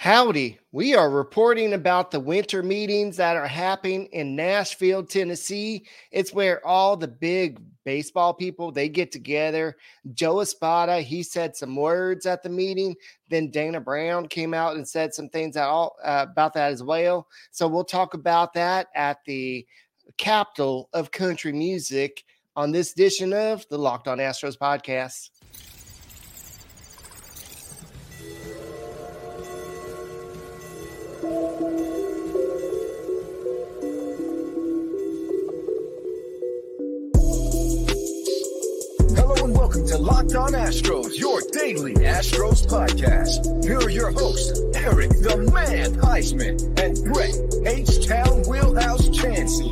[0.00, 0.60] Howdy.
[0.70, 5.86] We are reporting about the winter meetings that are happening in Nashville, Tennessee.
[6.12, 9.76] It's where all the big baseball people they get together.
[10.14, 12.94] Joe Espada, he said some words at the meeting.
[13.28, 17.26] Then Dana Brown came out and said some things all, uh, about that as well.
[17.50, 19.66] So we'll talk about that at the
[20.16, 22.22] capital of country music
[22.54, 25.30] on this edition of the Locked On Astros podcast.
[39.78, 43.62] Welcome to Locked On Astros, your daily Astros podcast.
[43.62, 49.70] Here are your hosts, Eric the Man Huysman and Brett H Town Wheelhouse Chancey.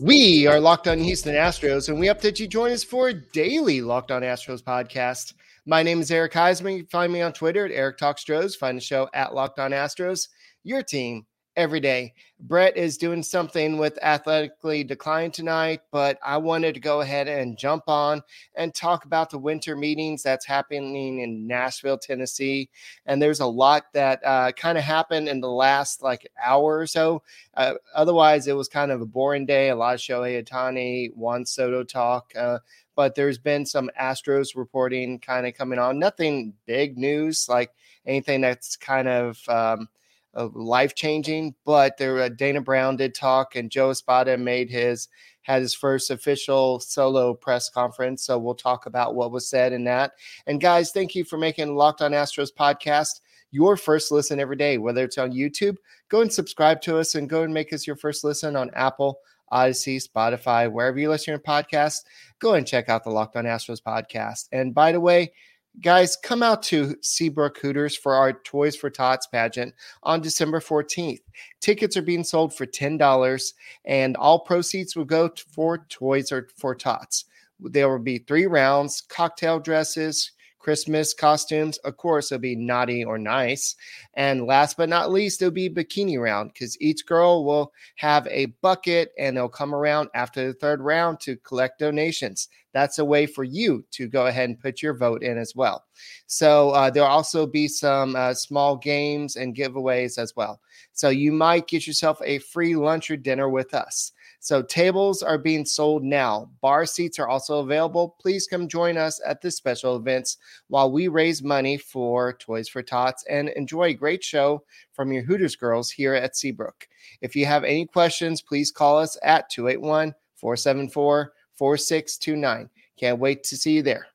[0.00, 3.80] We are Locked On Houston Astros, and we update you join us for a daily
[3.80, 5.34] Locked On Astros podcast.
[5.66, 6.78] My name is Eric Huysman.
[6.78, 8.54] You find me on Twitter at Eric Talk Stros.
[8.54, 10.28] Find the show at Locked On Astros.
[10.62, 12.14] Your team every day.
[12.40, 17.58] Brett is doing something with Athletically Declined tonight, but I wanted to go ahead and
[17.58, 18.22] jump on
[18.54, 22.70] and talk about the winter meetings that's happening in Nashville, Tennessee.
[23.04, 26.86] And there's a lot that uh, kind of happened in the last like hour or
[26.86, 27.22] so.
[27.54, 29.68] Uh, otherwise, it was kind of a boring day.
[29.68, 32.32] A lot of Shohei Ohtani, Juan Soto talk.
[32.34, 32.58] Uh,
[32.96, 35.98] but there's been some Astros reporting kind of coming on.
[35.98, 37.70] Nothing big news, like
[38.06, 39.88] anything that's kind of um,
[40.34, 41.54] life changing.
[41.64, 45.08] But there, uh, Dana Brown did talk, and Joe Espada made his
[45.42, 48.24] had his first official solo press conference.
[48.24, 50.12] So we'll talk about what was said in that.
[50.46, 53.20] And guys, thank you for making Locked On Astros podcast
[53.50, 55.76] your first listen every day, whether it's on YouTube.
[56.08, 59.18] Go and subscribe to us, and go and make us your first listen on Apple.
[59.52, 62.04] Audacy, Spotify, wherever you listen to your podcast,
[62.38, 64.48] go and check out the Locked On Astros podcast.
[64.52, 65.32] And by the way,
[65.78, 69.72] Guys, come out to Seabrook Hooters for our Toys for Tots pageant
[70.02, 71.20] on December 14th.
[71.60, 73.52] Tickets are being sold for $10,
[73.86, 77.24] and all proceeds will go for Toys or for Tots.
[77.60, 81.78] There will be three rounds, cocktail dresses, Christmas costumes.
[81.78, 83.74] Of course, it'll be naughty or nice.
[84.14, 88.46] And last but not least, it'll be bikini round because each girl will have a
[88.62, 92.48] bucket and they'll come around after the third round to collect donations.
[92.72, 95.84] That's a way for you to go ahead and put your vote in as well.
[96.26, 100.60] So uh, there'll also be some uh, small games and giveaways as well.
[100.92, 104.12] So you might get yourself a free lunch or dinner with us.
[104.42, 106.50] So tables are being sold now.
[106.62, 108.16] Bar seats are also available.
[108.18, 112.82] Please come join us at this special events while we raise money for Toys for
[112.82, 116.88] Tots and enjoy a great show from your Hooters girls here at Seabrook.
[117.20, 122.70] If you have any questions, please call us at 281 474 4629.
[122.96, 124.06] Can't wait to see you there.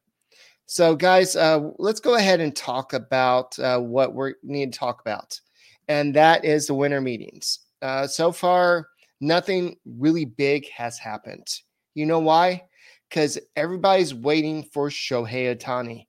[0.66, 5.02] So, guys, uh, let's go ahead and talk about uh, what we need to talk
[5.02, 5.40] about,
[5.88, 7.60] and that is the winter meetings.
[7.84, 8.88] Uh, so far,
[9.22, 11.48] nothing really big has happened.
[11.94, 12.64] You know why?
[13.10, 16.08] Because everybody's waiting for Shohei Ohtani.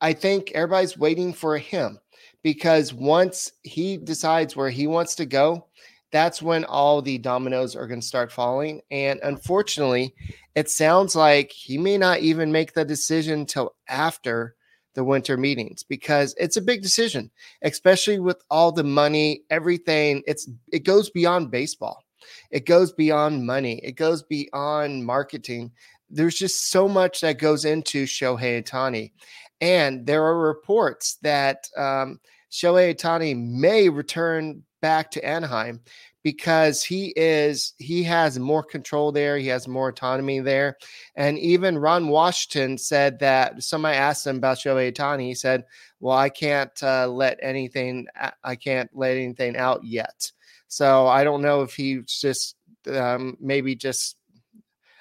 [0.00, 1.98] I think everybody's waiting for him
[2.42, 5.66] because once he decides where he wants to go,
[6.12, 8.80] that's when all the dominoes are going to start falling.
[8.90, 10.14] And unfortunately,
[10.54, 14.55] it sounds like he may not even make the decision till after
[14.96, 17.30] the winter meetings because it's a big decision,
[17.62, 20.22] especially with all the money, everything.
[20.26, 22.02] It's it goes beyond baseball.
[22.50, 23.78] It goes beyond money.
[23.84, 25.70] It goes beyond marketing.
[26.10, 29.12] There's just so much that goes into Shohei Ohtani.
[29.60, 32.18] And there are reports that um,
[32.50, 35.80] Shohei Ohtani may return back to Anaheim
[36.26, 40.76] because he is he has more control there he has more autonomy there.
[41.14, 45.62] And even ron washington said that somebody asked him about shohei ohtani he said
[46.00, 48.08] well i can't uh, let anything
[48.42, 50.32] i can't let anything out yet.
[50.66, 52.56] So i don't know if he's just
[52.92, 54.16] um, maybe just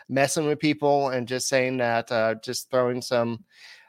[0.08, 3.44] messing with people and just saying that uh, just throwing some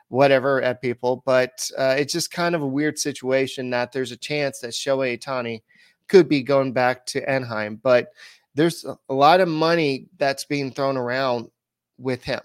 [0.09, 4.17] whatever at people but uh, it's just kind of a weird situation that there's a
[4.17, 5.61] chance that shohei ohtani–
[6.09, 8.09] could be going back to Anaheim, but
[8.55, 11.51] there's a lot of money that's being thrown around
[11.99, 12.41] with him.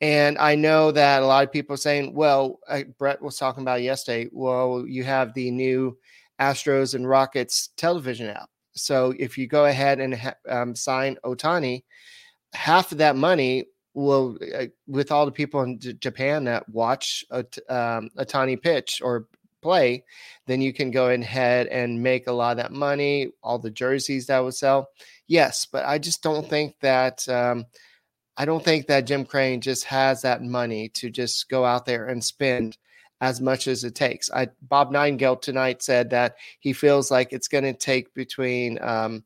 [0.00, 3.62] And I know that a lot of people are saying, well, I, Brett was talking
[3.62, 5.96] about yesterday, well, you have the new
[6.40, 8.50] Astros and Rockets television app.
[8.72, 11.84] So if you go ahead and ha- um, sign Ohtani,
[12.52, 17.24] half of that money will, uh, with all the people in J- Japan that watch
[17.30, 19.28] a, um, Ohtani pitch or
[19.64, 20.04] play,
[20.46, 24.26] then you can go ahead and make a lot of that money, all the jerseys
[24.26, 24.90] that would sell.
[25.26, 27.64] Yes, but I just don't think that um,
[28.36, 32.08] I don't think that Jim Crane just has that money to just go out there
[32.08, 32.76] and spend
[33.22, 34.30] as much as it takes.
[34.30, 39.24] I, Bob Nightingale tonight said that he feels like it's going to take between um,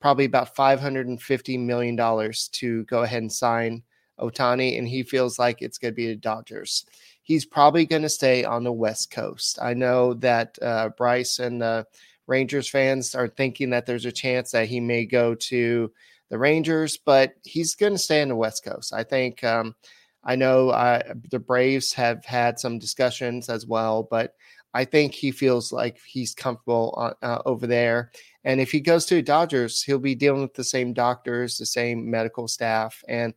[0.00, 3.82] probably about $550 million to go ahead and sign
[4.20, 6.84] Ohtani, and he feels like it's going to be the Dodgers.
[7.30, 9.60] He's probably going to stay on the West Coast.
[9.62, 11.86] I know that uh, Bryce and the
[12.26, 15.92] Rangers fans are thinking that there's a chance that he may go to
[16.28, 18.92] the Rangers, but he's going to stay on the West Coast.
[18.92, 19.44] I think.
[19.44, 19.76] Um,
[20.24, 24.34] I know uh, the Braves have had some discussions as well, but
[24.74, 28.10] I think he feels like he's comfortable uh, uh, over there.
[28.42, 32.10] And if he goes to Dodgers, he'll be dealing with the same doctors, the same
[32.10, 33.34] medical staff, and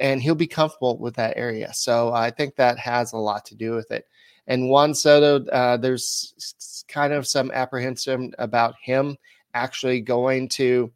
[0.00, 1.72] and he'll be comfortable with that area.
[1.74, 4.06] So I think that has a lot to do with it.
[4.46, 9.16] And Juan Soto, uh, there's kind of some apprehension about him
[9.54, 10.90] actually going to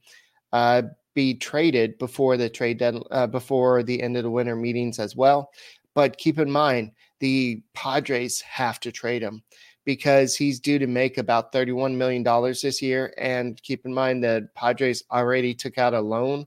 [0.52, 0.82] uh,
[1.14, 5.14] be traded before the trade deadline, uh, before the end of the winter meetings as
[5.14, 5.50] well.
[5.94, 9.43] But keep in mind, the Padres have to trade him
[9.84, 13.14] because he's due to make about $31 million this year.
[13.16, 16.46] And keep in mind that Padres already took out a loan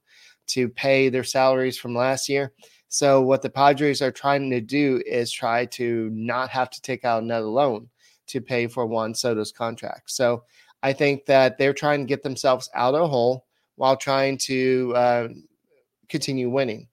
[0.49, 2.53] to pay their salaries from last year.
[2.87, 7.05] So, what the Padres are trying to do is try to not have to take
[7.05, 7.89] out another loan
[8.27, 10.11] to pay for Juan Soto's contract.
[10.11, 10.43] So,
[10.81, 14.93] I think that they're trying to get themselves out of a hole while trying to
[14.95, 15.27] uh,
[16.07, 16.87] continue winning.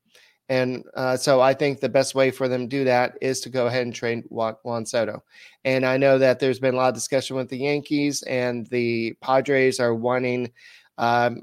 [0.49, 3.49] And uh, so I think the best way for them to do that is to
[3.49, 5.25] go ahead and trade Juan Soto.
[5.65, 9.15] And I know that there's been a lot of discussion with the Yankees and the
[9.21, 10.53] Padres are wanting
[10.99, 11.41] um,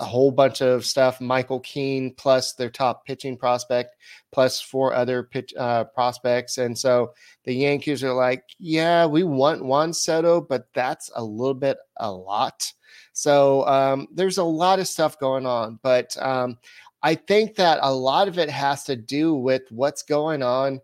[0.00, 1.20] a whole bunch of stuff.
[1.20, 3.96] Michael King plus their top pitching prospect,
[4.32, 6.58] plus four other pitch uh, prospects.
[6.58, 7.12] And so
[7.44, 12.10] the Yankees are like, yeah, we want Juan Soto, but that's a little bit a
[12.10, 12.72] lot.
[13.12, 16.58] So um, there's a lot of stuff going on, but um,
[17.02, 20.80] I think that a lot of it has to do with what's going on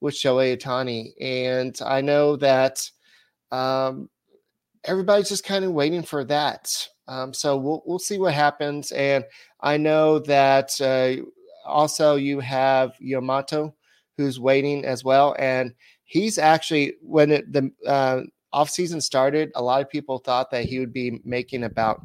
[0.00, 1.12] with Shohei Ohtani.
[1.20, 2.88] And I know that
[3.50, 4.10] um,
[4.84, 6.88] everybody's just kind of waiting for that.
[7.08, 8.92] Um, so we'll we'll see what happens.
[8.92, 9.24] And
[9.60, 11.24] I know that uh,
[11.66, 13.72] also you have Yamamoto
[14.16, 15.74] who's waiting as well, and
[16.04, 18.22] he's actually when it, the uh,
[18.52, 22.02] off season started, a lot of people thought that he would be making about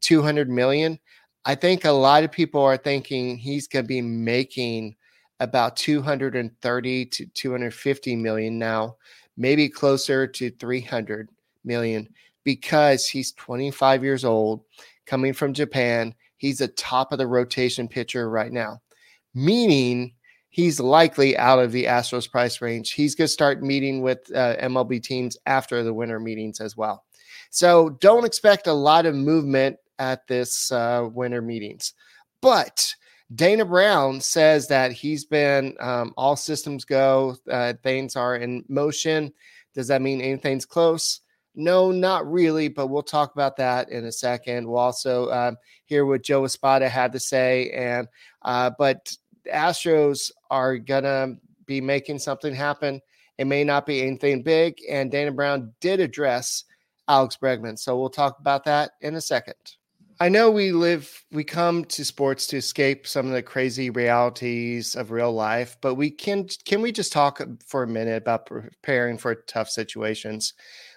[0.00, 0.98] 200 million.
[1.44, 4.96] I think a lot of people are thinking he's going to be making
[5.40, 8.96] about 230 to 250 million now,
[9.36, 11.28] maybe closer to 300
[11.64, 12.08] million
[12.44, 14.62] because he's 25 years old,
[15.06, 16.14] coming from Japan.
[16.36, 18.80] He's a top of the rotation pitcher right now,
[19.34, 20.12] meaning
[20.50, 22.92] he's likely out of the Astros price range.
[22.92, 27.04] He's going to start meeting with uh, MLB teams after the winter meetings as well.
[27.50, 31.94] So don't expect a lot of movement at this uh, winter meetings.
[32.40, 32.94] But
[33.34, 39.32] Dana Brown says that he's been um, all systems go, uh, things are in motion.
[39.74, 41.20] Does that mean anything's close?
[41.54, 44.66] No, not really, but we'll talk about that in a second.
[44.66, 48.08] We'll also um, hear what Joe Espada had to say, and
[48.42, 49.16] uh, but
[49.52, 51.36] Astros are gonna
[51.66, 53.00] be making something happen.
[53.38, 56.64] It may not be anything big, and Dana Brown did address
[57.08, 59.54] Alex Bregman, so we'll talk about that in a second.
[60.20, 64.94] I know we live, we come to sports to escape some of the crazy realities
[64.94, 69.18] of real life, but we can can we just talk for a minute about preparing
[69.18, 70.54] for tough situations?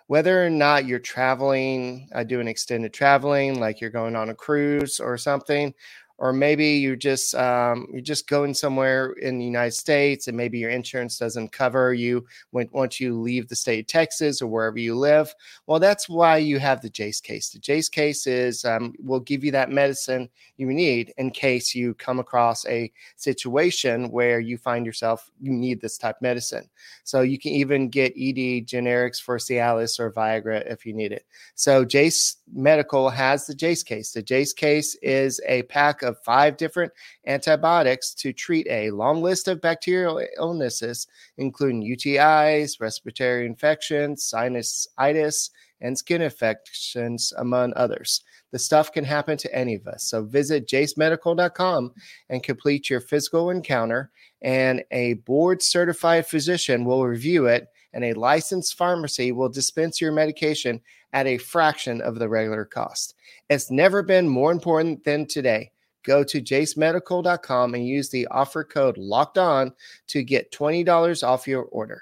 [0.08, 5.00] Whether or not you're traveling, uh, doing extended traveling, like you're going on a cruise
[5.00, 5.74] or something,
[6.20, 10.58] or maybe you're just um, you're just going somewhere in the United States, and maybe
[10.58, 14.80] your insurance doesn't cover you when once you leave the state of Texas or wherever
[14.80, 15.34] you live.
[15.68, 17.50] Well, that's why you have the Jase case.
[17.50, 21.94] The Jase case is um, will give you that medicine you need in case you
[21.94, 26.68] come across a situation where you find yourself you need this type of medicine.
[27.04, 31.26] So you can even get ED generics for Cialis or Viagra if you need it.
[31.56, 34.12] So Jase Medical has the Jase case.
[34.12, 36.92] The Jase case is a pack five different
[37.26, 45.50] antibiotics to treat a long list of bacterial illnesses, including UTIs, respiratory infections, sinusitis,
[45.82, 48.22] and skin infections, among others.
[48.52, 50.04] The stuff can happen to any of us.
[50.04, 51.94] So visit jasemedical.com
[52.30, 54.10] and complete your physical encounter,
[54.42, 60.12] and a board certified physician will review it, and a licensed pharmacy will dispense your
[60.12, 60.82] medication
[61.14, 63.16] at a fraction of the regular cost.
[63.50, 65.72] It's never been more important than today
[66.08, 69.74] go to jasemedical.com and use the offer code locked on
[70.08, 72.02] to get $20 off your order.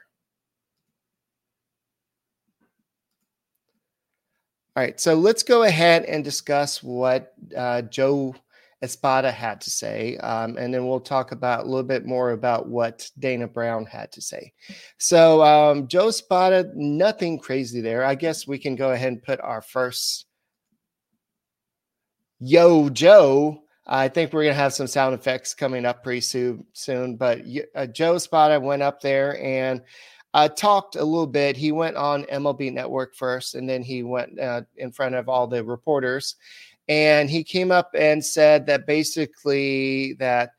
[4.76, 8.36] All right, so let's go ahead and discuss what uh, Joe
[8.82, 12.68] Espada had to say, um, and then we'll talk about a little bit more about
[12.68, 14.52] what Dana Brown had to say.
[14.98, 18.04] So, um, Joe Espada, nothing crazy there.
[18.04, 20.26] I guess we can go ahead and put our first
[22.40, 23.65] Yo Joe.
[23.88, 26.66] I think we're gonna have some sound effects coming up pretty soon.
[26.74, 27.42] Soon, but
[27.76, 29.82] uh, Joe Espada went up there and
[30.34, 31.56] uh, talked a little bit.
[31.56, 35.48] He went on MLB Network first, and then he went uh, in front of all
[35.48, 36.36] the reporters,
[36.88, 40.52] and he came up and said that basically that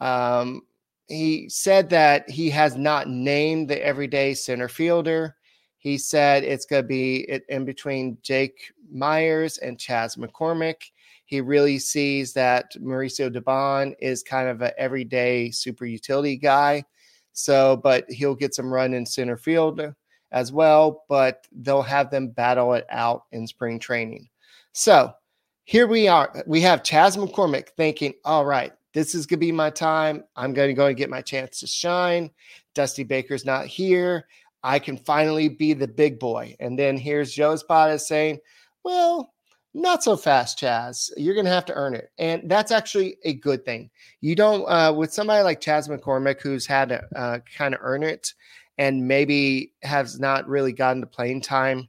[0.00, 0.62] um,
[1.08, 5.36] he said that he has not named the everyday center fielder.
[5.78, 10.90] He said it's going to be in between Jake Meyers and Chas McCormick.
[11.32, 16.84] He really sees that Mauricio Dubon is kind of an everyday super utility guy.
[17.32, 19.80] So, but he'll get some run in center field
[20.30, 24.28] as well, but they'll have them battle it out in spring training.
[24.72, 25.10] So,
[25.64, 26.44] here we are.
[26.46, 30.24] We have Chas McCormick thinking, all right, this is going to be my time.
[30.36, 32.30] I'm going to go and get my chance to shine.
[32.74, 34.26] Dusty Baker's not here.
[34.62, 36.56] I can finally be the big boy.
[36.60, 38.40] And then here's Joe Espada saying,
[38.84, 39.32] well,
[39.74, 41.10] not so fast, Chas.
[41.16, 42.10] You're going to have to earn it.
[42.18, 43.90] And that's actually a good thing.
[44.20, 48.02] You don't, uh, with somebody like Chas McCormick, who's had to uh, kind of earn
[48.02, 48.34] it
[48.78, 51.88] and maybe has not really gotten the playing time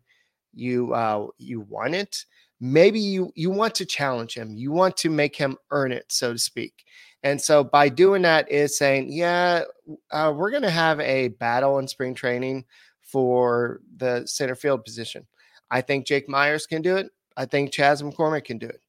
[0.54, 2.26] you uh, you want it
[2.60, 6.34] maybe you you want to challenge him you want to make him earn it so
[6.34, 6.86] to speak
[7.24, 9.64] and so by doing that is saying yeah
[10.12, 12.64] uh, we're going to have a battle in spring training
[13.02, 15.26] for the center field position
[15.72, 18.82] i think jake Meyers can do it i think chas mccormick can do it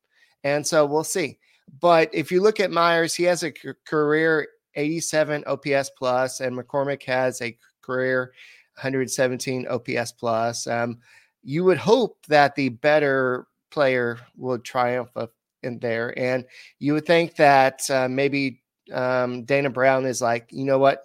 [0.45, 1.39] and so we'll see
[1.81, 3.51] but if you look at Meyers, he has a
[3.87, 8.33] career 87 ops plus and mccormick has a career
[8.75, 10.99] 117 ops plus um,
[11.43, 15.11] you would hope that the better player will triumph
[15.63, 16.17] in there.
[16.19, 16.45] And
[16.79, 21.05] you would think that uh, maybe um, Dana Brown is like, you know what?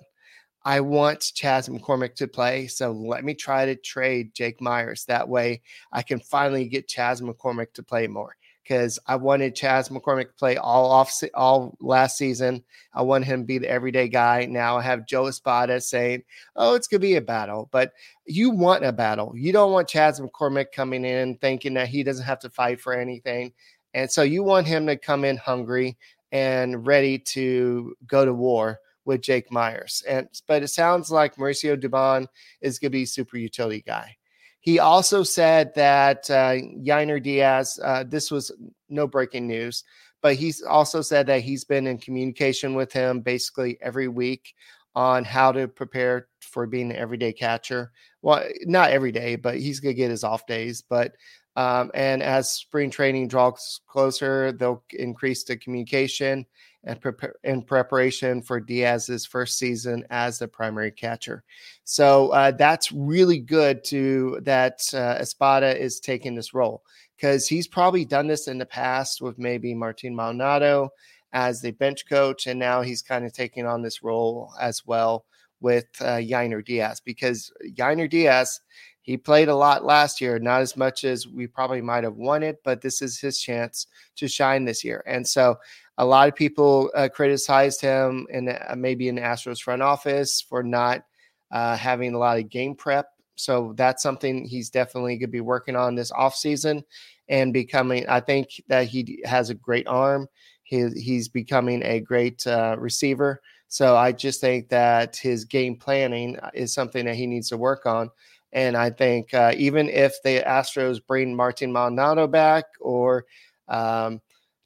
[0.64, 2.68] I want Chas McCormick to play.
[2.68, 5.06] So let me try to trade Jake Meyers.
[5.06, 5.62] That way
[5.92, 8.36] I can finally get Chas McCormick to play more
[8.70, 12.64] because I wanted Chas McCormick to play all off all last season.
[12.94, 14.46] I want him to be the everyday guy.
[14.46, 16.24] Now I have Joe Espada saying,
[16.56, 17.94] "Oh, it's gonna be a battle," but
[18.26, 19.34] you want a battle.
[19.36, 22.94] You don't want Chas McCormick coming in thinking that he doesn't have to fight for
[22.94, 23.54] anything,
[23.96, 25.98] and so you want him to come in hungry
[26.32, 30.04] and ready to go to war with Jake Meyers.
[30.08, 32.28] And but it sounds like Mauricio Dubon
[32.62, 34.16] is gonna be super utility guy.
[34.62, 36.54] He also said that uh,
[36.86, 38.52] Yainer Diaz, uh, this was
[38.88, 39.84] no breaking news,
[40.22, 44.54] but he's also said that he's been in communication with him basically every week
[44.94, 47.92] on how to prepare for being an everyday catcher.
[48.22, 50.84] Well, not every day, but he's going to get his off days.
[50.88, 51.14] But
[51.56, 56.46] um, and as spring training draws closer, they'll increase the communication
[56.84, 61.44] and prepare in preparation for Diaz's first season as the primary catcher.
[61.84, 66.84] So uh, that's really good to that uh, Espada is taking this role
[67.18, 70.90] because he's probably done this in the past with maybe Martin Maldonado
[71.34, 75.26] as the bench coach, and now he's kind of taking on this role as well
[75.62, 76.18] with uh,
[76.66, 78.62] Diaz because Yainer Diaz
[79.10, 82.58] he played a lot last year, not as much as we probably might have wanted,
[82.64, 85.04] but this is his chance to shine this year.
[85.08, 85.58] And so
[85.98, 90.62] a lot of people uh, criticized him and uh, maybe in Astros front office for
[90.62, 91.06] not
[91.50, 93.08] uh, having a lot of game prep.
[93.34, 96.84] So that's something he's definitely going to be working on this offseason
[97.30, 100.28] and becoming, I think that he has a great arm.
[100.62, 103.42] He, he's becoming a great uh, receiver.
[103.70, 107.88] So I just think that his game planning is something that he needs to work
[107.88, 108.12] on.
[108.52, 113.26] And I think uh, even if the Astros bring Martin Maldonado back or
[113.68, 114.22] um,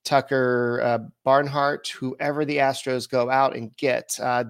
[0.06, 4.44] Tucker uh, Barnhart, whoever the Astros go out and get, uh,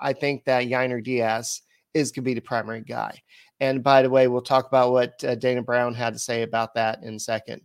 [0.00, 1.62] I think that Yainer Diaz
[1.94, 3.20] is going to be the primary guy.
[3.58, 6.74] And by the way, we'll talk about what uh, Dana Brown had to say about
[6.74, 7.60] that in a second.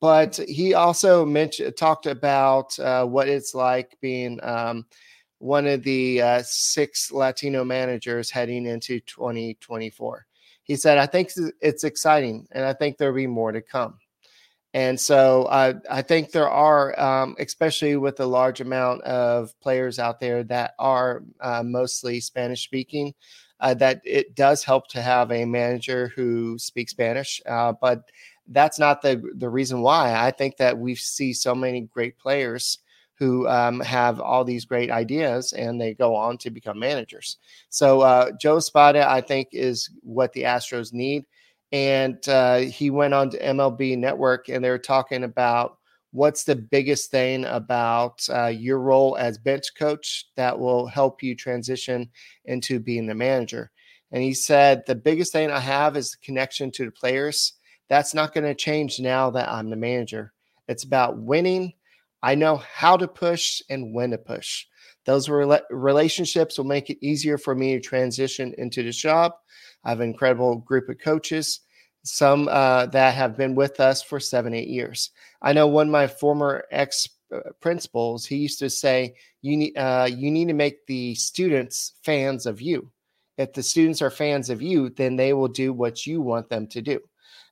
[0.00, 4.86] But he also mentioned talked about uh, what it's like being um,
[5.38, 10.26] one of the uh, six Latino managers heading into 2024
[10.72, 13.98] he said, I think it's exciting and I think there'll be more to come.
[14.72, 19.98] And so uh, I think there are, um, especially with the large amount of players
[19.98, 23.12] out there that are uh, mostly Spanish speaking,
[23.60, 27.42] uh, that it does help to have a manager who speaks Spanish.
[27.46, 28.04] Uh, but
[28.48, 30.14] that's not the the reason why.
[30.14, 32.78] I think that we see so many great players
[33.22, 37.36] who um, have all these great ideas and they go on to become managers.
[37.68, 41.24] So uh, Joe Espada, I think, is what the Astros need.
[41.70, 45.78] And uh, he went on to MLB Network and they're talking about
[46.10, 51.36] what's the biggest thing about uh, your role as bench coach that will help you
[51.36, 52.10] transition
[52.46, 53.70] into being the manager?
[54.10, 57.52] And he said, the biggest thing I have is the connection to the players.
[57.88, 60.32] That's not going to change now that I'm the manager.
[60.66, 61.74] It's about winning.
[62.22, 64.66] I know how to push and when to push.
[65.04, 69.32] Those rela- relationships will make it easier for me to transition into the job.
[69.84, 71.60] I have an incredible group of coaches,
[72.04, 75.10] some uh, that have been with us for seven, eight years.
[75.40, 79.76] I know one of my former ex uh, principals, he used to say, you need,
[79.76, 82.90] uh, you need to make the students fans of you.
[83.38, 86.66] If the students are fans of you, then they will do what you want them
[86.68, 87.00] to do.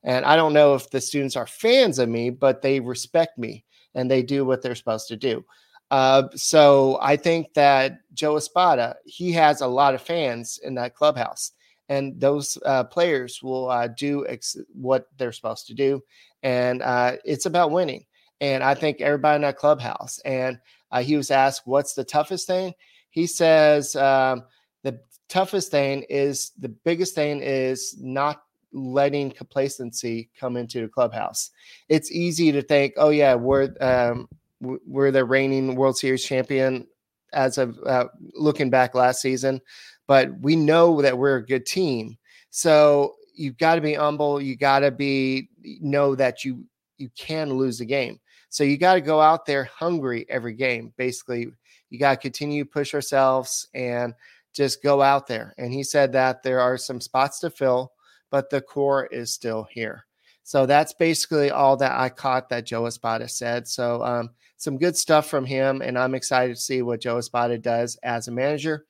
[0.04, 3.64] And I don't know if the students are fans of me, but they respect me
[3.94, 5.44] and they do what they're supposed to do.
[5.90, 10.94] Uh, so I think that Joe Espada, he has a lot of fans in that
[10.94, 11.52] clubhouse,
[11.88, 16.00] and those uh, players will uh, do ex- what they're supposed to do,
[16.42, 18.04] and uh, it's about winning.
[18.40, 20.18] And I think everybody in that clubhouse.
[20.20, 20.58] And
[20.92, 22.72] uh, he was asked, "What's the toughest thing?"
[23.10, 24.44] He says, um,
[24.84, 31.50] "The toughest thing is the biggest thing is not." Letting complacency come into the clubhouse.
[31.88, 34.28] It's easy to think, oh yeah, we're um,
[34.60, 36.86] we're the reigning World Series champion
[37.32, 39.60] as of uh, looking back last season,
[40.06, 42.18] but we know that we're a good team.
[42.50, 44.40] So you've got to be humble.
[44.40, 45.48] You got to be
[45.80, 46.64] know that you
[46.98, 48.20] you can lose a game.
[48.50, 50.92] So you got to go out there hungry every game.
[50.96, 51.48] Basically,
[51.88, 54.14] you got to continue push ourselves and
[54.52, 55.54] just go out there.
[55.56, 57.92] And he said that there are some spots to fill,
[58.30, 60.06] but the core is still here.
[60.42, 63.68] So that's basically all that I caught that Joe Espada said.
[63.68, 67.58] So um, some good stuff from him, and I'm excited to see what Joe Espada
[67.58, 68.86] does as a manager.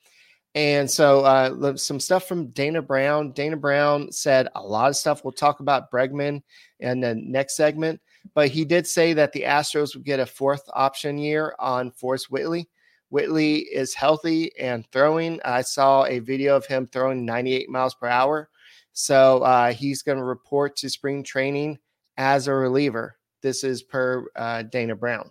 [0.55, 3.33] And so uh, some stuff from Dana Brown.
[3.33, 5.23] Dana Brown said a lot of stuff.
[5.23, 6.43] We'll talk about Bregman
[6.81, 8.01] in the next segment,
[8.35, 12.31] but he did say that the Astros would get a fourth option year on Forrest
[12.33, 12.69] Whitley.
[13.11, 15.41] Whitley is healthy and throwing.
[15.45, 18.50] I saw a video of him throwing 98 miles per hour.
[18.93, 21.79] So uh, he's going to report to spring training
[22.17, 23.17] as a reliever.
[23.43, 25.31] This is per uh, Dana Brown.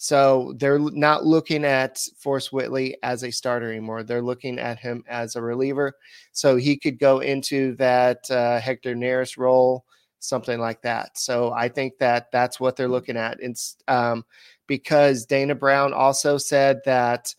[0.00, 4.04] So they're not looking at Forrest Whitley as a starter anymore.
[4.04, 5.94] They're looking at him as a reliever.
[6.30, 9.84] So he could go into that uh, Hector Neris role,
[10.20, 11.18] something like that.
[11.18, 13.38] So I think that that's what they're looking at.
[13.40, 14.24] It's um,
[14.68, 17.34] because Dana Brown also said that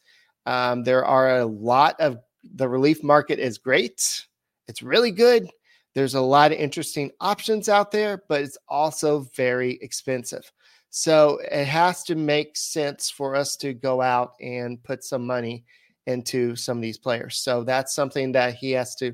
[0.46, 2.18] um, there are a lot of
[2.56, 4.26] the relief market is great.
[4.68, 5.50] It's really good.
[5.96, 10.52] There's a lot of interesting options out there, but it's also very expensive.
[10.92, 15.66] So it has to make sense for us to go out and put some money
[16.08, 17.40] into some of these players.
[17.40, 19.14] So that's something that he has to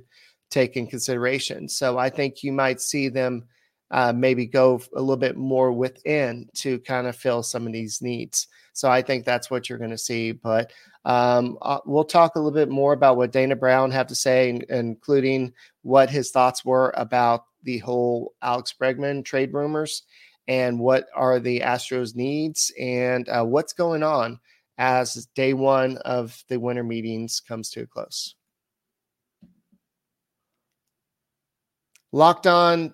[0.50, 1.68] take in consideration.
[1.68, 3.44] So I think you might see them
[3.92, 8.02] uh, maybe go a little bit more within to kind of fill some of these
[8.02, 8.48] needs.
[8.76, 10.34] So I think that's what you're going to see.
[10.34, 10.74] But
[11.06, 14.62] um, uh, we'll talk a little bit more about what Dana Brown had to say,
[14.70, 20.04] including what his thoughts were about the whole Alex Bregman trade rumors
[20.50, 24.40] and what are the Astros' needs and uh, what's going on
[24.78, 28.36] as day one of the winter meetings comes to a close.
[32.12, 32.94] Locked On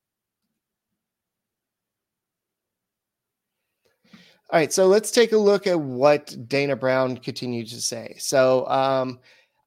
[4.51, 8.15] All right, so let's take a look at what Dana Brown continued to say.
[8.19, 9.19] So, um,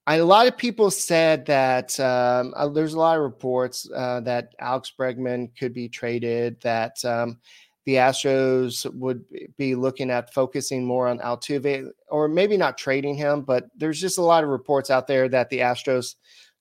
[0.07, 4.55] a lot of people said that um, uh, there's a lot of reports uh, that
[4.59, 7.39] Alex Bregman could be traded, that um,
[7.87, 9.25] the Astros would
[9.57, 14.19] be looking at focusing more on Altuve, or maybe not trading him, but there's just
[14.19, 16.17] a lot of reports out there that the Astros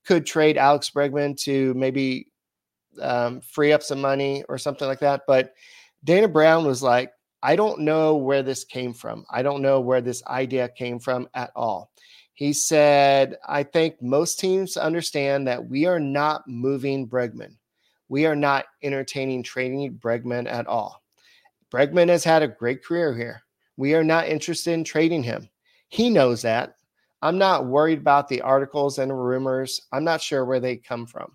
[0.05, 2.27] could trade Alex Bregman to maybe
[3.01, 5.23] um, free up some money or something like that.
[5.27, 5.53] But
[6.05, 7.11] Dana Brown was like,
[7.43, 9.25] I don't know where this came from.
[9.29, 11.91] I don't know where this idea came from at all.
[12.33, 17.57] He said, I think most teams understand that we are not moving Bregman.
[18.07, 21.03] We are not entertaining trading Bregman at all.
[21.69, 23.43] Bregman has had a great career here.
[23.75, 25.49] We are not interested in trading him.
[25.89, 26.75] He knows that.
[27.21, 29.81] I'm not worried about the articles and rumors.
[29.91, 31.33] I'm not sure where they come from.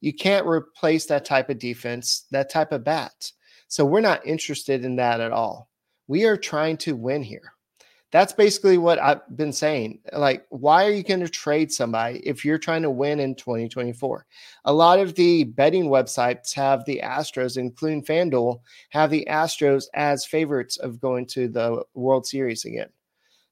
[0.00, 3.32] You can't replace that type of defense, that type of bat.
[3.68, 5.68] So we're not interested in that at all.
[6.06, 7.52] We are trying to win here.
[8.10, 9.98] That's basically what I've been saying.
[10.14, 14.24] Like, why are you going to trade somebody if you're trying to win in 2024?
[14.64, 20.24] A lot of the betting websites have the Astros, including FanDuel, have the Astros as
[20.24, 22.88] favorites of going to the World Series again.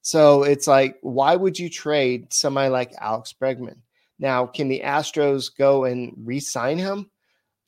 [0.01, 3.77] So it's like, why would you trade somebody like Alex Bregman?
[4.17, 7.11] Now, can the Astros go and re sign him?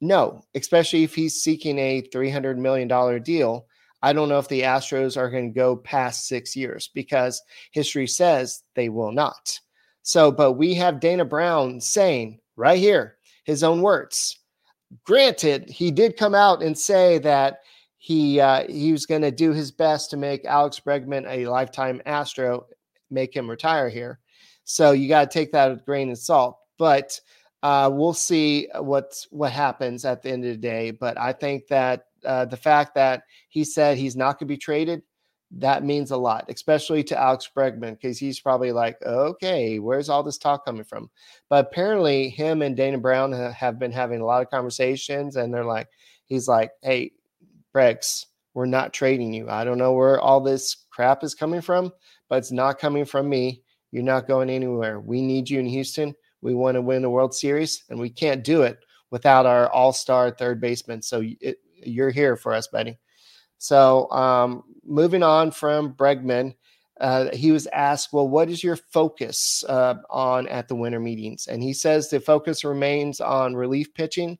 [0.02, 3.66] No, especially if he's seeking a $300 million deal
[4.02, 8.08] I don't know if the Astros are going to go past six years because history
[8.08, 9.60] says they will not.
[10.04, 14.40] So, but we have Dana Brown saying right here his own words.
[15.04, 17.60] Granted, he did come out and say that
[17.98, 22.02] he uh, he was going to do his best to make Alex Bregman a lifetime
[22.06, 22.66] Astro,
[23.12, 24.20] make him retire here.
[24.64, 26.58] So you got to take that with grain of salt.
[26.78, 27.20] But
[27.64, 30.92] uh, we'll see what what happens at the end of the day.
[30.92, 34.58] But I think that uh, the fact that he said he's not going to be
[34.58, 35.02] traded,
[35.52, 40.24] that means a lot, especially to Alex Bregman, because he's probably like, okay, where's all
[40.24, 41.10] this talk coming from?
[41.50, 45.66] But apparently, him and Dana Brown have been having a lot of conversations, and they're
[45.66, 45.88] like,
[46.26, 47.14] he's like, hey,
[47.74, 49.50] Bregs, we're not trading you.
[49.50, 51.92] I don't know where all this crap is coming from,
[52.30, 53.64] but it's not coming from me.
[53.92, 55.00] You're not going anywhere.
[55.00, 56.16] We need you in Houston.
[56.42, 58.80] We want to win the World Series, and we can't do it
[59.12, 61.02] without our all star third baseman.
[61.02, 62.98] So it, you're here for us, buddy.
[63.58, 66.56] So um, moving on from Bregman,
[67.00, 71.48] uh, he was asked, "Well, what is your focus uh, on at the winter meetings?"
[71.48, 74.38] And he says the focus remains on relief pitching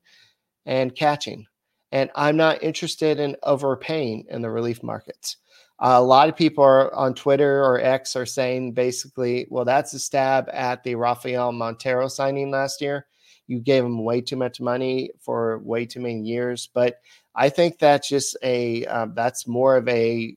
[0.66, 1.46] and catching.
[1.92, 5.36] And I'm not interested in overpaying in the relief markets.
[5.80, 9.94] Uh, a lot of people are on Twitter or X are saying basically, well, that's
[9.94, 13.06] a stab at the Rafael Montero signing last year.
[13.46, 16.68] You gave him way too much money for way too many years.
[16.72, 17.00] But
[17.34, 20.36] I think that's just a um, that's more of a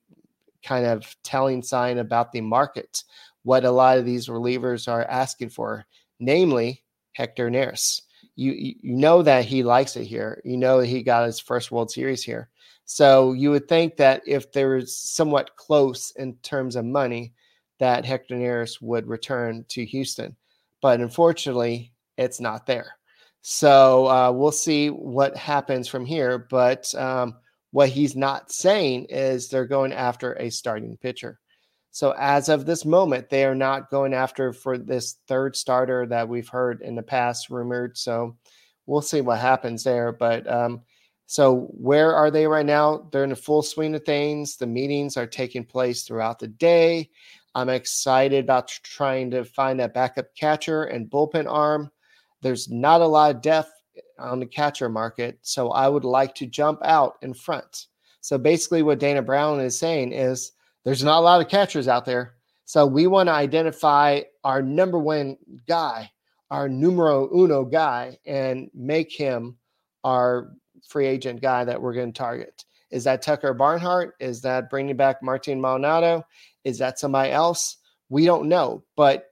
[0.64, 3.04] kind of telling sign about the market.
[3.44, 5.86] What a lot of these relievers are asking for,
[6.20, 8.02] namely Hector Neris.
[8.36, 10.42] You you know that he likes it here.
[10.44, 12.50] You know he got his first World Series here.
[12.86, 17.34] So you would think that if there's somewhat close in terms of money,
[17.80, 20.36] that Hector Neris would return to Houston.
[20.82, 22.98] But unfortunately, it's not there.
[23.42, 26.38] So uh, we'll see what happens from here.
[26.38, 27.36] But um,
[27.72, 31.40] what he's not saying is they're going after a starting pitcher.
[31.94, 36.28] So as of this moment, they are not going after for this third starter that
[36.28, 38.00] we've heard in the past rumored.
[38.00, 38.36] So
[38.88, 40.12] we'll see what happens there.
[40.12, 40.82] But um,
[41.28, 43.08] so where are they right now?
[43.12, 44.58] They're in the full swing of things.
[44.58, 47.12] The meetings are taking place throughout the day.
[47.54, 51.92] I'm excited about trying to find that backup catcher and bullpen arm.
[52.42, 53.72] There's not a lot of depth
[54.18, 57.86] on the catcher market, so I would like to jump out in front.
[58.22, 62.06] So basically, what Dana Brown is saying is there's not a lot of catchers out
[62.06, 62.36] there.
[62.66, 66.12] So we want to identify our number one guy,
[66.50, 69.58] our numero uno guy, and make him
[70.04, 70.52] our
[70.88, 72.66] free agent guy that we're going to target.
[72.92, 74.16] Is that Tucker Barnhart?
[74.20, 76.24] Is that bringing back Martin Maldonado?
[76.64, 77.78] Is that somebody else?
[78.10, 79.32] We don't know, but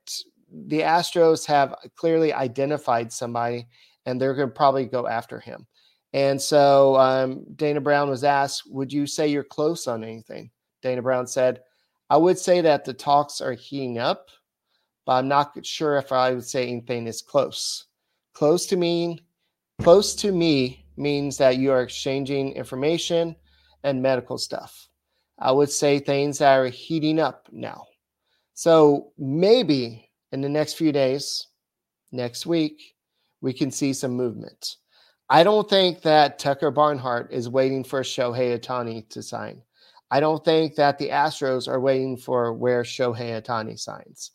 [0.52, 3.68] the Astros have clearly identified somebody
[4.06, 5.68] and they're going to probably go after him.
[6.14, 10.50] And so um, Dana Brown was asked, Would you say you're close on anything?
[10.82, 11.62] Dana Brown said,
[12.10, 14.30] I would say that the talks are heating up,
[15.06, 17.86] but I'm not sure if I would say anything is close.
[18.34, 19.20] Close to me,
[19.82, 23.36] close to me means that you are exchanging information
[23.84, 24.90] and medical stuff.
[25.40, 27.86] I would say things are heating up now.
[28.54, 31.48] So maybe in the next few days,
[32.12, 32.96] next week,
[33.42, 34.78] we can see some movement.
[35.30, 39.62] I don't think that Tucker Barnhart is waiting for Shohei Ohtani to sign.
[40.12, 44.32] I don't think that the Astros are waiting for where Shohei Ohtani signs.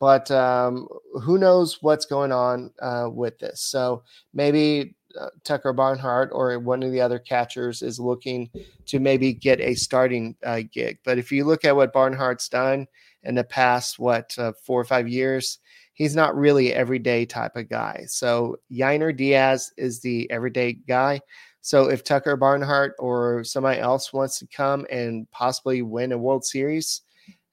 [0.00, 0.88] But um,
[1.22, 3.60] who knows what's going on uh, with this?
[3.60, 8.48] So maybe uh, Tucker Barnhart or one of the other catchers is looking
[8.86, 10.98] to maybe get a starting uh, gig.
[11.04, 12.86] But if you look at what Barnhart's done,
[13.22, 15.58] in the past, what, uh, four or five years.
[15.94, 18.04] He's not really everyday type of guy.
[18.06, 21.20] So Yainer Diaz is the everyday guy.
[21.68, 26.46] So if Tucker Barnhart or somebody else wants to come and possibly win a World
[26.46, 27.02] Series,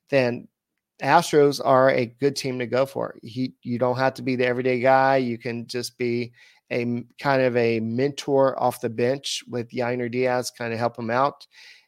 [0.09, 0.47] then
[1.03, 3.17] Astros are a good team to go for.
[3.23, 5.17] He, you don't have to be the everyday guy.
[5.17, 6.31] You can just be
[6.71, 11.09] a kind of a mentor off the bench with Yainer Diaz, kind of help him
[11.09, 11.45] out.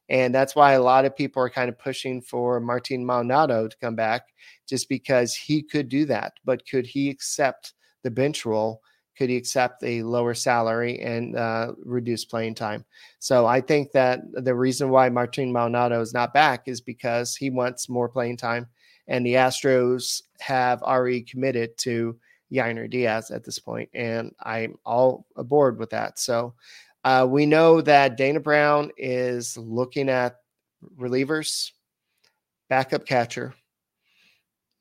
[0.09, 3.77] And that's why a lot of people are kind of pushing for Martin Maldonado to
[3.77, 4.23] come back
[4.67, 6.33] just because he could do that.
[6.43, 8.81] But could he accept the bench role
[9.17, 12.85] could he accept a lower salary and uh, reduce playing time?
[13.19, 17.49] So I think that the reason why Martin Maldonado is not back is because he
[17.49, 18.67] wants more playing time,
[19.07, 22.17] and the Astros have already committed to
[22.51, 26.19] Yainer Diaz at this point, and I'm all aboard with that.
[26.19, 26.53] So
[27.03, 30.37] uh, we know that Dana Brown is looking at
[30.97, 31.71] relievers,
[32.69, 33.53] backup catcher.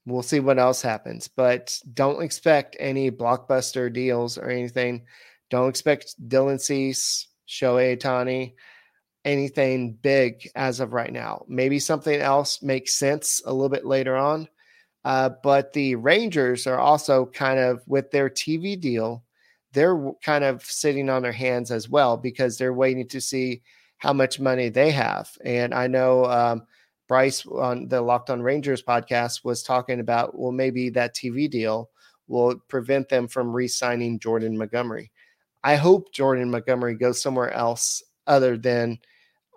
[0.06, 5.04] We'll see what else happens, but don't expect any blockbuster deals or anything.
[5.50, 8.54] Don't expect Dylan Cease, Shohei Ohtani,
[9.24, 11.44] anything big as of right now.
[11.48, 14.48] Maybe something else makes sense a little bit later on.
[15.04, 19.24] Uh, but the Rangers are also kind of with their TV deal,
[19.72, 23.62] they're kind of sitting on their hands as well because they're waiting to see
[23.98, 25.30] how much money they have.
[25.44, 26.66] And I know um,
[27.08, 31.90] Bryce on the Locked On Rangers podcast was talking about, well, maybe that TV deal
[32.28, 35.12] will prevent them from re signing Jordan Montgomery.
[35.62, 38.98] I hope Jordan Montgomery goes somewhere else other than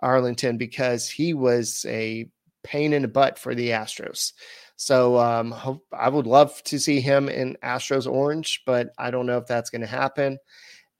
[0.02, 2.28] Arlington because he was a
[2.62, 4.32] pain in the butt for the Astros.
[4.76, 9.26] So um, hope, I would love to see him in Astros orange, but I don't
[9.26, 10.38] know if that's going to happen.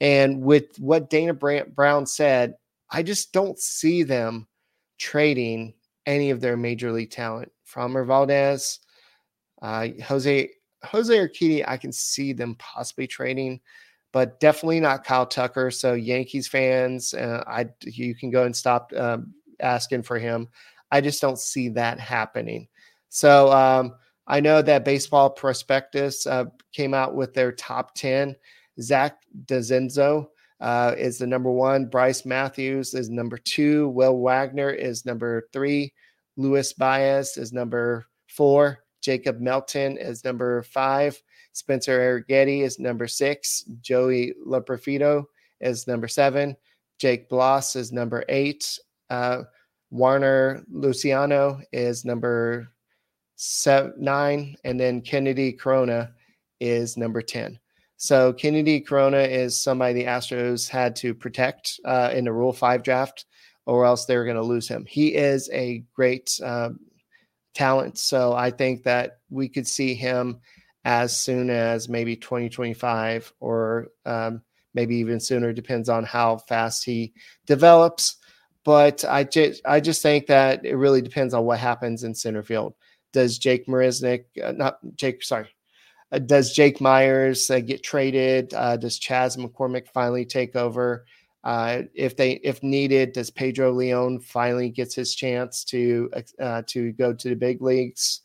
[0.00, 2.54] And with what Dana Brown said,
[2.90, 4.48] I just don't see them
[4.98, 5.74] trading
[6.06, 7.50] any of their major league talent.
[7.66, 8.80] Framber Valdez,
[9.62, 10.50] uh, Jose
[10.84, 13.60] Jose Urquidy, I can see them possibly trading,
[14.12, 15.70] but definitely not Kyle Tucker.
[15.70, 20.48] So Yankees fans, uh, I you can go and stop um, asking for him.
[20.90, 22.66] I just don't see that happening.
[23.08, 23.94] So um,
[24.26, 28.36] I know that Baseball Prospectus uh, came out with their top 10.
[28.80, 30.28] Zach DeZenzo
[30.60, 31.86] uh, is the number one.
[31.86, 33.88] Brice Matthews is number two.
[33.88, 35.92] Will Wagner is number three.
[36.36, 38.78] Luis Baez is number four.
[39.00, 41.20] Jacob Melton is number five.
[41.52, 43.64] Spencer Arrighetti is number six.
[43.80, 45.24] Joey Loperfido
[45.60, 46.56] is number seven.
[46.98, 48.78] Jake Bloss is number eight.
[49.08, 49.42] Uh,
[49.90, 52.68] Waner Luciano is number
[53.36, 56.12] seven, nine, and then Kenedy Corona
[56.60, 57.58] is number 10.
[58.02, 62.82] So Kenedy Corona is somebody the Astros had to protect uh, in the Rule 5
[62.82, 63.26] draft,
[63.66, 64.86] or else they were going to lose him.
[64.88, 66.70] He is a great uh,
[67.52, 67.98] talent.
[67.98, 70.40] So I think that we could see him
[70.86, 74.40] as soon as maybe 2025 or um,
[74.72, 77.12] maybe even sooner, depends on how fast he
[77.44, 78.16] develops.
[78.64, 82.42] But I just, I just think that it really depends on what happens in center
[82.42, 82.72] field.
[83.12, 85.48] Does Jake Marisnick, uh, not Jake, sorry,
[86.18, 88.52] does Jake Meyers uh, get traded?
[88.52, 91.04] Uh, does Chas McCormick finally take over?
[91.44, 96.92] Uh, if they, if needed, does Pedro Leon finally gets his chance to uh, to
[96.92, 98.22] go to the big leagues?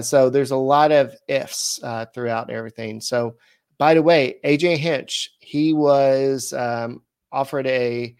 [0.00, 1.80] so there's a lot of ifs
[2.14, 3.00] throughout everything.
[3.00, 3.36] So,
[3.78, 7.02] by the way, AJ Hinch, he was um,
[7.32, 8.14] offered a,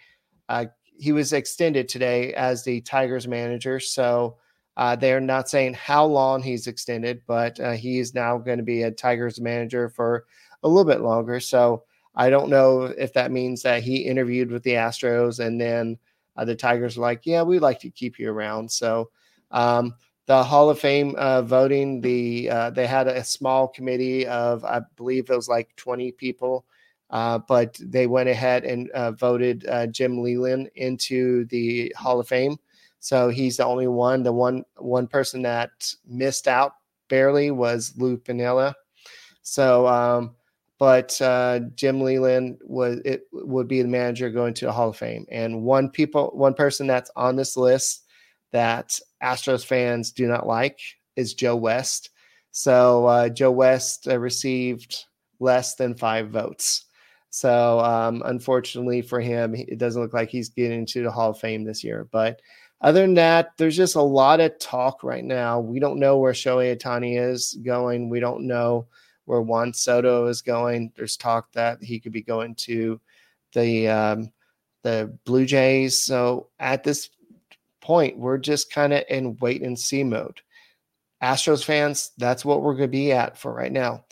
[0.99, 3.79] he was extended today as the Tigers manager.
[3.79, 4.39] So
[4.77, 8.65] uh, they're not saying how long he's extended, but uh, he is now going to
[8.65, 10.27] be a Tigers manager for
[10.63, 11.41] a little bit longer.
[11.41, 11.85] So
[12.15, 15.99] I don't know if that means that he interviewed with the Astros and then
[16.37, 18.71] uh, the Tigers are like, yeah, we'd like to keep you around.
[18.71, 19.11] So
[19.51, 19.95] um,
[20.27, 24.83] the Hall of Fame uh, voting, the uh, they had a small committee of I
[24.97, 26.67] believe it was like 20 people.
[27.09, 32.59] Uh, but they went ahead and voted Jim Leyland into the Hall of Fame.
[33.07, 34.25] So he's the only one.
[34.25, 36.73] The one one person that missed out
[37.09, 38.75] barely was Lou Piniella.
[39.43, 40.35] So, um,
[40.81, 44.97] but uh, Jim Leyland was it would be the manager going to the Hall of
[44.97, 45.25] Fame.
[45.31, 48.07] And one people, one person that's on this list
[48.51, 50.81] that Astros fans do not like
[51.15, 52.11] is Joe West.
[52.51, 55.05] So uh, Joe West uh, received
[55.39, 56.87] less than five votes.
[57.31, 61.39] So um, unfortunately for him, it doesn't look like he's getting into the Hall of
[61.39, 62.09] Fame this year.
[62.11, 62.41] But
[62.81, 65.61] other than that, there's just a lot of talk right now.
[65.61, 68.11] We don't know where Shohei Ohtani is going.
[68.11, 68.87] We don't know
[69.25, 70.93] where Juan Soto is going.
[70.95, 73.01] There's talk that he could be going to
[73.55, 74.33] the um,
[74.83, 76.01] the Blue Jays.
[76.03, 77.11] So at this
[77.81, 80.41] point, we're just kind of in wait and see mode.
[81.23, 84.05] Astros fans, that's what we're going to be at for right now.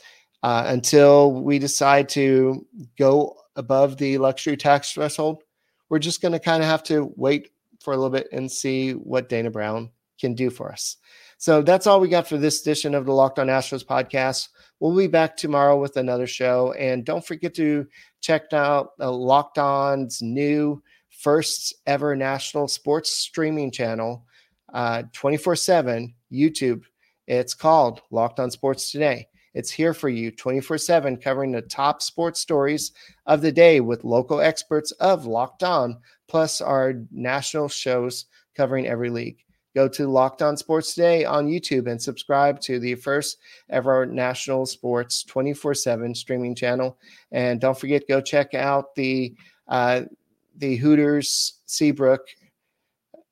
[0.43, 2.67] Uh, until we decide to
[2.99, 5.43] go above the luxury tax threshold,
[5.89, 7.51] we're just going to kind of have to wait
[7.85, 10.97] for a little bit and see what Dana Brown can do for us.
[11.39, 14.49] So that's all we got for this edition of the Locked On Astros podcast.
[14.81, 16.73] We'll be back tomorrow with another show.
[16.73, 17.87] And don't forget to
[18.21, 24.25] check out uh, Locked On's new first ever national sports streaming channel,
[24.73, 26.85] uh, 24 7 YouTube.
[27.27, 29.29] It's called Locked On Sports Today.
[29.55, 32.93] It's here for you 24 7, covering the top sports stories
[33.27, 35.97] of the day with local experts of Locked On,
[36.29, 39.45] plus our national shows covering every league.
[39.75, 43.39] Go to Locked On Sports Today on YouTube and subscribe to the first
[43.71, 46.97] ever national sports 24 7 streaming channel.
[47.33, 49.35] And don't forget, go check out the
[49.67, 50.03] uh,
[50.57, 52.29] the Hooters Seabrook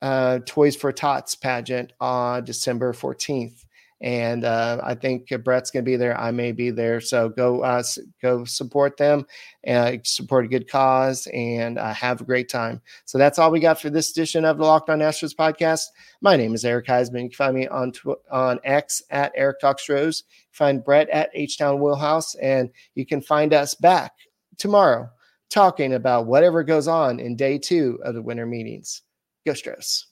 [0.01, 3.65] uh, Toys for Tots pageant on December 14th.
[4.03, 6.19] And uh, I think Brett's going to be there.
[6.21, 7.01] I may be there.
[7.01, 7.83] So go uh,
[8.21, 9.25] go support them,
[9.65, 12.83] and support a good cause, and uh, have a great time.
[13.05, 15.85] So that's all we got for this edition of the Locked On Astros podcast.
[16.21, 17.23] My name is Eric Huysman.
[17.23, 20.25] You can find me on tw- on X at Eric Talkstros.
[20.51, 24.13] Find Brett at H Town Wheelhouse, and you can find us back
[24.59, 25.09] tomorrow
[25.49, 29.03] talking about whatever goes on in day two of the winter meetings.
[29.47, 30.12] Go Stros.